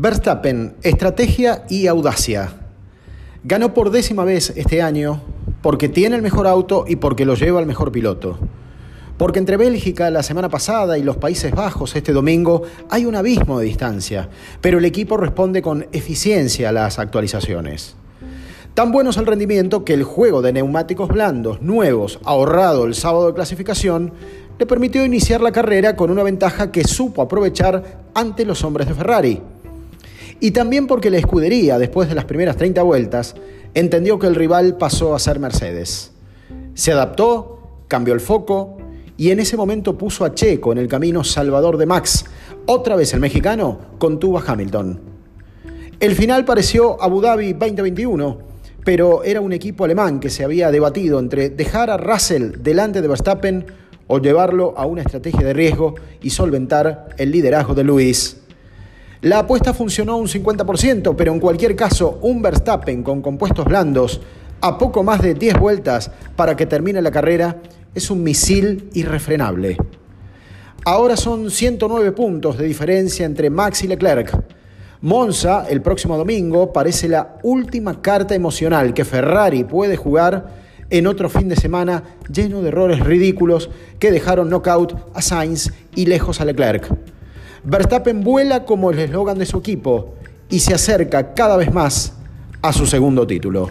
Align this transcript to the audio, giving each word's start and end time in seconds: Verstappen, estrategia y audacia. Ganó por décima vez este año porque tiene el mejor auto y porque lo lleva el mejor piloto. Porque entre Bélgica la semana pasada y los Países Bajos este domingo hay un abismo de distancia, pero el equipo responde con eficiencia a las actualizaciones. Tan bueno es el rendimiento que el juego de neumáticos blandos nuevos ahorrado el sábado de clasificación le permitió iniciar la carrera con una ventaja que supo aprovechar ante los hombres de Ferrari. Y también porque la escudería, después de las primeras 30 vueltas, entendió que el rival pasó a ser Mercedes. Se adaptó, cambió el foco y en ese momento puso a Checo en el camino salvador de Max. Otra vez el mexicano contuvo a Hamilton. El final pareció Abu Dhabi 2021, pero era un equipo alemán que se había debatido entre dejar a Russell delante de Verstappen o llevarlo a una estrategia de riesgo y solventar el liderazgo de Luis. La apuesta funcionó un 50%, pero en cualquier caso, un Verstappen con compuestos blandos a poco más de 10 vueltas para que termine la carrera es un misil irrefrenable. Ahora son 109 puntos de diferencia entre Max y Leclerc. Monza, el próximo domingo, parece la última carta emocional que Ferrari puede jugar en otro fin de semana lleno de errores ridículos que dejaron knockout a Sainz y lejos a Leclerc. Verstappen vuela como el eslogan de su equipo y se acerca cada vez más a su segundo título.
Verstappen, 0.00 0.76
estrategia 0.84 1.64
y 1.68 1.88
audacia. 1.88 2.52
Ganó 3.42 3.74
por 3.74 3.90
décima 3.90 4.22
vez 4.22 4.52
este 4.54 4.80
año 4.80 5.20
porque 5.60 5.88
tiene 5.88 6.14
el 6.14 6.22
mejor 6.22 6.46
auto 6.46 6.84
y 6.86 6.94
porque 6.94 7.24
lo 7.24 7.34
lleva 7.34 7.58
el 7.58 7.66
mejor 7.66 7.90
piloto. 7.90 8.38
Porque 9.16 9.40
entre 9.40 9.56
Bélgica 9.56 10.08
la 10.12 10.22
semana 10.22 10.48
pasada 10.48 10.98
y 10.98 11.02
los 11.02 11.16
Países 11.16 11.52
Bajos 11.52 11.96
este 11.96 12.12
domingo 12.12 12.62
hay 12.88 13.06
un 13.06 13.16
abismo 13.16 13.58
de 13.58 13.66
distancia, 13.66 14.28
pero 14.60 14.78
el 14.78 14.84
equipo 14.84 15.16
responde 15.16 15.62
con 15.62 15.88
eficiencia 15.90 16.68
a 16.68 16.72
las 16.72 17.00
actualizaciones. 17.00 17.96
Tan 18.74 18.92
bueno 18.92 19.10
es 19.10 19.16
el 19.16 19.26
rendimiento 19.26 19.84
que 19.84 19.94
el 19.94 20.04
juego 20.04 20.42
de 20.42 20.52
neumáticos 20.52 21.08
blandos 21.08 21.60
nuevos 21.60 22.20
ahorrado 22.22 22.84
el 22.84 22.94
sábado 22.94 23.26
de 23.26 23.34
clasificación 23.34 24.12
le 24.60 24.66
permitió 24.66 25.04
iniciar 25.04 25.40
la 25.40 25.50
carrera 25.50 25.96
con 25.96 26.12
una 26.12 26.22
ventaja 26.22 26.70
que 26.70 26.84
supo 26.84 27.22
aprovechar 27.22 27.98
ante 28.14 28.44
los 28.44 28.62
hombres 28.62 28.86
de 28.86 28.94
Ferrari. 28.94 29.42
Y 30.40 30.52
también 30.52 30.86
porque 30.86 31.10
la 31.10 31.18
escudería, 31.18 31.78
después 31.78 32.08
de 32.08 32.14
las 32.14 32.24
primeras 32.24 32.56
30 32.56 32.82
vueltas, 32.82 33.34
entendió 33.74 34.18
que 34.18 34.28
el 34.28 34.34
rival 34.34 34.76
pasó 34.76 35.14
a 35.14 35.18
ser 35.18 35.40
Mercedes. 35.40 36.12
Se 36.74 36.92
adaptó, 36.92 37.82
cambió 37.88 38.14
el 38.14 38.20
foco 38.20 38.78
y 39.16 39.32
en 39.32 39.40
ese 39.40 39.56
momento 39.56 39.98
puso 39.98 40.24
a 40.24 40.34
Checo 40.34 40.70
en 40.70 40.78
el 40.78 40.86
camino 40.86 41.24
salvador 41.24 41.76
de 41.76 41.86
Max. 41.86 42.24
Otra 42.66 42.94
vez 42.94 43.12
el 43.14 43.20
mexicano 43.20 43.78
contuvo 43.98 44.38
a 44.38 44.44
Hamilton. 44.46 45.00
El 45.98 46.14
final 46.14 46.44
pareció 46.44 47.02
Abu 47.02 47.20
Dhabi 47.20 47.54
2021, 47.54 48.38
pero 48.84 49.24
era 49.24 49.40
un 49.40 49.52
equipo 49.52 49.84
alemán 49.84 50.20
que 50.20 50.30
se 50.30 50.44
había 50.44 50.70
debatido 50.70 51.18
entre 51.18 51.50
dejar 51.50 51.90
a 51.90 51.96
Russell 51.96 52.62
delante 52.62 53.02
de 53.02 53.08
Verstappen 53.08 53.66
o 54.06 54.20
llevarlo 54.20 54.74
a 54.76 54.86
una 54.86 55.02
estrategia 55.02 55.44
de 55.44 55.52
riesgo 55.52 55.96
y 56.22 56.30
solventar 56.30 57.08
el 57.18 57.32
liderazgo 57.32 57.74
de 57.74 57.82
Luis. 57.82 58.36
La 59.22 59.40
apuesta 59.40 59.74
funcionó 59.74 60.16
un 60.16 60.28
50%, 60.28 61.16
pero 61.16 61.32
en 61.32 61.40
cualquier 61.40 61.74
caso, 61.74 62.20
un 62.22 62.40
Verstappen 62.40 63.02
con 63.02 63.20
compuestos 63.20 63.64
blandos 63.64 64.20
a 64.60 64.78
poco 64.78 65.02
más 65.02 65.20
de 65.20 65.34
10 65.34 65.58
vueltas 65.58 66.12
para 66.36 66.54
que 66.54 66.66
termine 66.66 67.02
la 67.02 67.10
carrera 67.10 67.60
es 67.96 68.12
un 68.12 68.22
misil 68.22 68.88
irrefrenable. 68.94 69.76
Ahora 70.84 71.16
son 71.16 71.50
109 71.50 72.12
puntos 72.12 72.58
de 72.58 72.66
diferencia 72.66 73.26
entre 73.26 73.50
Max 73.50 73.82
y 73.82 73.88
Leclerc. 73.88 74.40
Monza, 75.00 75.66
el 75.68 75.82
próximo 75.82 76.16
domingo, 76.16 76.72
parece 76.72 77.08
la 77.08 77.38
última 77.42 78.00
carta 78.00 78.36
emocional 78.36 78.94
que 78.94 79.04
Ferrari 79.04 79.64
puede 79.64 79.96
jugar 79.96 80.46
en 80.90 81.08
otro 81.08 81.28
fin 81.28 81.48
de 81.48 81.56
semana 81.56 82.04
lleno 82.32 82.62
de 82.62 82.68
errores 82.68 83.00
ridículos 83.00 83.68
que 83.98 84.12
dejaron 84.12 84.48
knockout 84.48 84.94
a 85.12 85.22
Sainz 85.22 85.72
y 85.96 86.06
lejos 86.06 86.40
a 86.40 86.44
Leclerc. 86.44 87.17
Verstappen 87.64 88.22
vuela 88.22 88.64
como 88.64 88.90
el 88.90 88.98
eslogan 88.98 89.38
de 89.38 89.46
su 89.46 89.58
equipo 89.58 90.14
y 90.48 90.60
se 90.60 90.74
acerca 90.74 91.34
cada 91.34 91.56
vez 91.56 91.72
más 91.72 92.14
a 92.62 92.72
su 92.72 92.86
segundo 92.86 93.26
título. 93.26 93.70